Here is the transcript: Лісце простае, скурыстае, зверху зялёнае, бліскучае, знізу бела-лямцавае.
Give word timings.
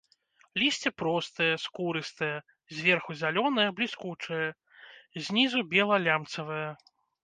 Лісце 0.61 0.91
простае, 1.01 1.49
скурыстае, 1.65 2.31
зверху 2.79 3.11
зялёнае, 3.21 3.69
бліскучае, 3.79 4.43
знізу 5.25 5.59
бела-лямцавае. 5.73 6.69